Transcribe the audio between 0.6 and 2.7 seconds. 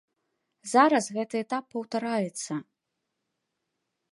Зараз гэты этап паўтараецца.